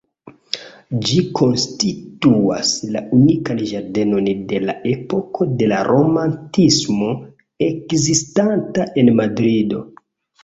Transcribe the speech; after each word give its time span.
Ĝi 1.07 1.17
konstituas 1.39 2.71
la 2.95 3.03
unikan 3.17 3.59
ĝardenon 3.71 4.29
de 4.53 4.61
la 4.63 4.75
epoko 4.93 5.47
de 5.59 5.67
la 5.73 5.81
Romantismo 5.89 7.11
ekzistanta 7.67 8.89
en 9.03 9.13
Madrido. 9.21 9.85